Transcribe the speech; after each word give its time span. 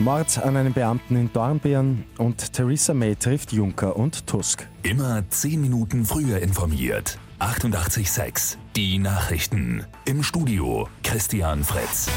Mord 0.00 0.38
an 0.38 0.56
einem 0.56 0.72
Beamten 0.72 1.14
in 1.14 1.30
Dornbirn 1.30 2.04
und 2.16 2.54
Theresa 2.54 2.94
May 2.94 3.16
trifft 3.16 3.52
Juncker 3.52 3.96
und 3.96 4.26
Tusk. 4.26 4.66
Immer 4.82 5.28
10 5.28 5.60
Minuten 5.60 6.06
früher 6.06 6.40
informiert. 6.40 7.18
88.6 7.38 8.56
Die 8.76 8.98
Nachrichten. 8.98 9.84
Im 10.06 10.22
Studio 10.22 10.88
Christian 11.02 11.64
Fritz. 11.64 12.08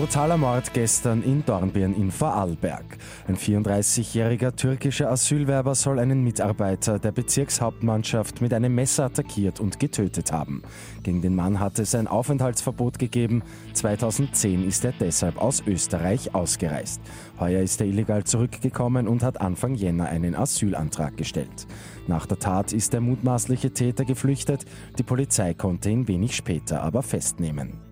Brutaler 0.00 0.38
Mord 0.38 0.72
gestern 0.72 1.22
in 1.22 1.44
Dornbirn 1.44 1.94
in 1.94 2.10
Vorarlberg. 2.10 2.96
Ein 3.28 3.36
34-jähriger 3.36 4.56
türkischer 4.56 5.10
Asylwerber 5.10 5.74
soll 5.74 5.98
einen 5.98 6.24
Mitarbeiter 6.24 6.98
der 6.98 7.12
Bezirkshauptmannschaft 7.12 8.40
mit 8.40 8.54
einem 8.54 8.74
Messer 8.74 9.04
attackiert 9.04 9.60
und 9.60 9.78
getötet 9.78 10.32
haben. 10.32 10.62
Gegen 11.02 11.20
den 11.20 11.34
Mann 11.34 11.60
hat 11.60 11.78
es 11.78 11.94
ein 11.94 12.06
Aufenthaltsverbot 12.08 12.98
gegeben. 12.98 13.42
2010 13.74 14.66
ist 14.66 14.86
er 14.86 14.94
deshalb 14.98 15.36
aus 15.36 15.62
Österreich 15.66 16.34
ausgereist. 16.34 17.02
Heuer 17.38 17.60
ist 17.60 17.82
er 17.82 17.86
illegal 17.86 18.24
zurückgekommen 18.24 19.06
und 19.06 19.22
hat 19.22 19.42
Anfang 19.42 19.74
Jänner 19.74 20.06
einen 20.06 20.34
Asylantrag 20.34 21.18
gestellt. 21.18 21.66
Nach 22.06 22.24
der 22.24 22.38
Tat 22.38 22.72
ist 22.72 22.94
der 22.94 23.02
mutmaßliche 23.02 23.74
Täter 23.74 24.06
geflüchtet. 24.06 24.64
Die 24.98 25.02
Polizei 25.02 25.52
konnte 25.52 25.90
ihn 25.90 26.08
wenig 26.08 26.34
später 26.34 26.82
aber 26.82 27.02
festnehmen. 27.02 27.89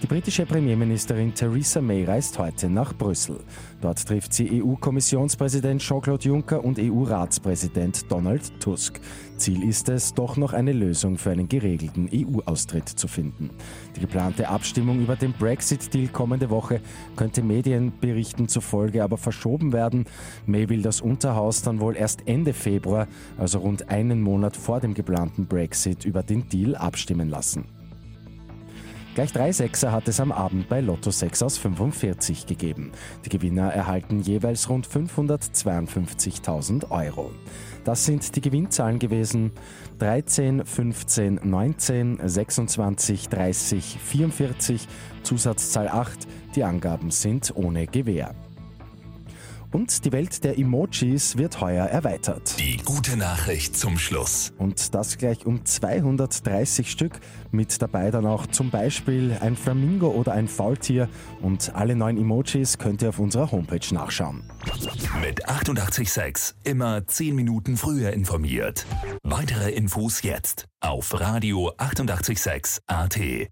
Die 0.00 0.06
britische 0.06 0.46
Premierministerin 0.46 1.34
Theresa 1.34 1.80
May 1.80 2.04
reist 2.04 2.38
heute 2.38 2.70
nach 2.70 2.94
Brüssel. 2.94 3.40
Dort 3.80 4.06
trifft 4.06 4.32
sie 4.32 4.62
EU-Kommissionspräsident 4.62 5.82
Jean-Claude 5.82 6.24
Juncker 6.24 6.64
und 6.64 6.78
EU-Ratspräsident 6.78 8.08
Donald 8.08 8.60
Tusk. 8.60 9.00
Ziel 9.38 9.64
ist 9.64 9.88
es, 9.88 10.14
doch 10.14 10.36
noch 10.36 10.52
eine 10.52 10.72
Lösung 10.72 11.18
für 11.18 11.32
einen 11.32 11.48
geregelten 11.48 12.08
EU-Austritt 12.14 12.88
zu 12.88 13.08
finden. 13.08 13.50
Die 13.96 14.00
geplante 14.00 14.48
Abstimmung 14.48 15.00
über 15.00 15.16
den 15.16 15.32
Brexit-Deal 15.32 16.08
kommende 16.08 16.48
Woche 16.48 16.80
könnte 17.16 17.42
Medienberichten 17.42 18.46
zufolge 18.46 19.02
aber 19.02 19.16
verschoben 19.16 19.72
werden. 19.72 20.04
May 20.46 20.68
will 20.68 20.82
das 20.82 21.00
Unterhaus 21.00 21.62
dann 21.62 21.80
wohl 21.80 21.96
erst 21.96 22.28
Ende 22.28 22.52
Februar, 22.52 23.08
also 23.36 23.58
rund 23.58 23.90
einen 23.90 24.22
Monat 24.22 24.56
vor 24.56 24.78
dem 24.78 24.94
geplanten 24.94 25.46
Brexit, 25.46 26.04
über 26.04 26.22
den 26.22 26.48
Deal 26.48 26.76
abstimmen 26.76 27.28
lassen. 27.28 27.77
Gleich 29.18 29.32
drei 29.32 29.50
Sechser 29.50 29.90
hat 29.90 30.06
es 30.06 30.20
am 30.20 30.30
Abend 30.30 30.68
bei 30.68 30.80
Lotto 30.80 31.10
6 31.10 31.42
aus 31.42 31.58
45 31.58 32.46
gegeben. 32.46 32.92
Die 33.24 33.30
Gewinner 33.30 33.72
erhalten 33.72 34.20
jeweils 34.20 34.68
rund 34.68 34.86
552.000 34.86 36.88
Euro. 36.92 37.32
Das 37.82 38.04
sind 38.04 38.36
die 38.36 38.40
Gewinnzahlen 38.40 39.00
gewesen 39.00 39.50
13, 39.98 40.64
15, 40.64 41.40
19, 41.42 42.20
26, 42.22 43.28
30, 43.28 43.98
44, 44.00 44.86
Zusatzzahl 45.24 45.88
8. 45.88 46.28
Die 46.54 46.62
Angaben 46.62 47.10
sind 47.10 47.52
ohne 47.56 47.88
Gewähr. 47.88 48.36
Und 49.70 50.04
die 50.06 50.12
Welt 50.12 50.44
der 50.44 50.58
Emojis 50.58 51.36
wird 51.36 51.60
heuer 51.60 51.84
erweitert. 51.86 52.58
Die 52.58 52.78
gute 52.78 53.16
Nachricht 53.16 53.76
zum 53.76 53.98
Schluss. 53.98 54.52
Und 54.56 54.94
das 54.94 55.18
gleich 55.18 55.44
um 55.44 55.64
230 55.64 56.90
Stück. 56.90 57.20
Mit 57.50 57.82
dabei 57.82 58.10
dann 58.10 58.24
auch 58.24 58.46
zum 58.46 58.70
Beispiel 58.70 59.36
ein 59.40 59.56
Flamingo 59.56 60.08
oder 60.08 60.32
ein 60.32 60.48
Faultier. 60.48 61.08
Und 61.42 61.74
alle 61.74 61.96
neuen 61.96 62.16
Emojis 62.16 62.78
könnt 62.78 63.02
ihr 63.02 63.10
auf 63.10 63.18
unserer 63.18 63.52
Homepage 63.52 63.92
nachschauen. 63.92 64.42
Mit 65.20 65.46
886 65.46 66.54
immer 66.64 67.06
10 67.06 67.34
Minuten 67.34 67.76
früher 67.76 68.12
informiert. 68.12 68.86
Weitere 69.22 69.70
Infos 69.72 70.22
jetzt 70.22 70.66
auf 70.80 71.20
Radio 71.20 71.72
886 71.76 72.80
AT. 72.86 73.48